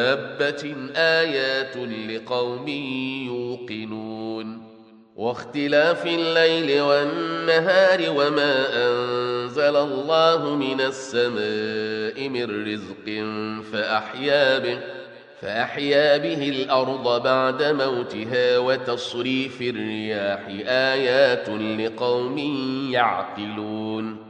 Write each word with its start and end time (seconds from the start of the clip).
دابة 0.00 0.74
آيات 0.96 1.76
لقوم 2.08 2.68
يوقنون 3.28 4.62
واختلاف 5.16 6.06
الليل 6.06 6.80
والنهار 6.80 8.00
وما 8.10 8.66
أنزل 8.86 9.76
الله 9.76 10.56
من 10.56 10.80
السماء 10.80 12.28
من 12.28 12.72
رزق 12.72 13.24
فأحيا 13.72 14.58
به 14.58 14.78
فأحيا 15.40 16.16
به 16.16 16.48
الأرض 16.48 17.22
بعد 17.22 17.62
موتها 17.62 18.58
وتصريف 18.58 19.62
الرياح 19.62 20.40
آيات 20.66 21.48
لقوم 21.48 22.38
يعقلون 22.92 24.29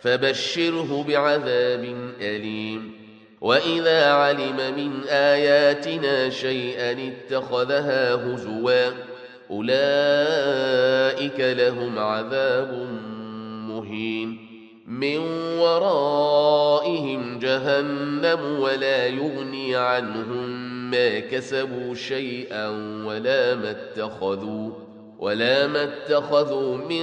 فبشره 0.00 1.04
بعذاب 1.08 1.94
أليم. 2.20 2.92
وإذا 3.40 4.12
علم 4.12 4.56
من 4.76 5.08
آياتنا 5.08 6.30
شيئا 6.30 7.08
اتخذها 7.08 8.14
هزوا 8.14 8.90
أولئك 9.50 11.40
لهم 11.40 11.98
عذاب 11.98 12.88
مهين. 13.68 14.48
من 14.86 15.18
ورائهم 15.58 17.38
جهنم 17.38 18.60
ولا 18.60 19.06
يغني 19.06 19.76
عنهم 19.76 20.68
ما 20.90 21.18
كسبوا 21.18 21.94
شيئا 21.94 22.68
ولا 23.04 23.54
ما 23.54 23.70
اتخذوا. 23.70 24.87
ولا 25.18 25.66
ما 25.66 25.82
اتخذوا 25.82 26.76
من 26.76 27.02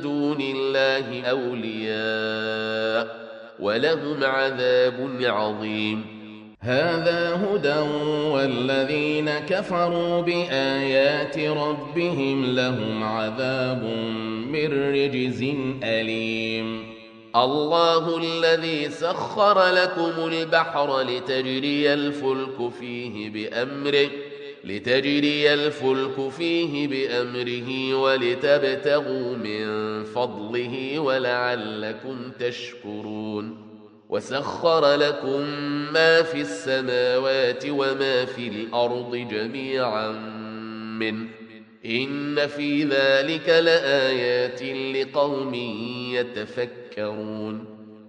دون 0.00 0.40
الله 0.40 1.24
أولياء 1.24 3.26
ولهم 3.60 4.24
عذاب 4.24 5.10
عظيم. 5.20 6.04
هذا 6.60 7.34
هدى 7.34 7.78
والذين 8.30 9.30
كفروا 9.30 10.20
بآيات 10.20 11.38
ربهم 11.38 12.54
لهم 12.54 13.02
عذاب 13.02 13.82
من 14.52 14.94
رجز 14.94 15.42
أليم. 15.82 16.96
الله 17.36 18.18
الذي 18.18 18.90
سخر 18.90 19.68
لكم 19.68 20.32
البحر 20.32 21.00
لتجري 21.00 21.94
الفلك 21.94 22.72
فيه 22.80 23.30
بأمره 23.30 24.10
لتجري 24.66 25.54
الفلك 25.54 26.28
فيه 26.28 26.88
بأمره 26.88 27.94
ولتبتغوا 27.94 29.36
من 29.36 30.04
فضله 30.04 30.98
ولعلكم 30.98 32.30
تشكرون 32.38 33.66
وسخر 34.08 34.94
لكم 34.94 35.40
ما 35.92 36.22
في 36.22 36.40
السماوات 36.40 37.64
وما 37.68 38.24
في 38.24 38.48
الأرض 38.48 39.16
جميعا 39.16 40.12
منه. 40.98 41.28
إن 41.86 42.46
في 42.46 42.84
ذلك 42.84 43.48
لآيات 43.48 44.62
لقوم 44.96 45.54
يتفكرون. 46.14 47.75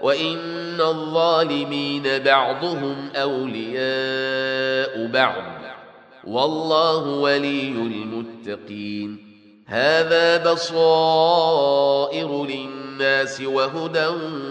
وان 0.00 0.80
الظالمين 0.80 2.02
بعضهم 2.24 3.10
اولياء 3.16 5.06
بعض 5.06 5.60
والله 6.24 7.08
ولي 7.08 7.68
المتقين 7.68 9.30
هذا 9.66 10.52
بصائر 10.52 12.44
للناس 12.44 13.40
وهدى 13.40 14.06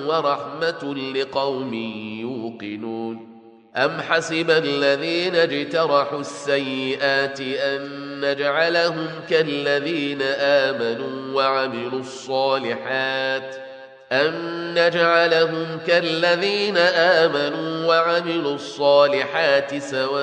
ورحمه 0.07 0.95
لقوم 1.15 1.73
يوقنون 2.19 3.29
أم 3.75 4.01
حسب 4.01 4.51
الذين 4.51 5.35
اجترحوا 5.35 6.19
السيئات 6.19 7.41
أن 7.41 7.81
نجعلهم 8.21 9.07
كالذين 9.29 10.21
آمنوا 10.39 11.35
وعملوا 11.35 11.99
الصالحات 11.99 13.68
أن 14.11 14.33
نجعلهم 14.73 15.79
كالذين 15.87 16.77
آمنوا 16.77 17.85
وعملوا 17.87 18.55
الصالحات 18.55 19.77
سواء 19.77 20.19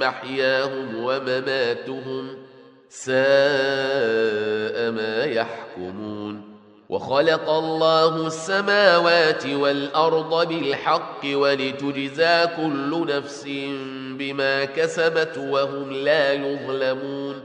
محياهم 0.00 1.04
ومماتهم 1.04 2.38
ساء 2.88 3.20
ما 4.90 5.24
يحكمون 5.24 6.50
وخلق 6.88 7.50
الله 7.50 8.26
السماوات 8.26 9.46
والأرض 9.46 10.48
بالحق 10.48 11.20
ولتجزى 11.24 12.46
كل 12.56 13.06
نفس 13.08 13.44
بما 14.18 14.64
كسبت 14.64 15.38
وهم 15.38 15.92
لا 15.92 16.32
يظلمون 16.32 17.44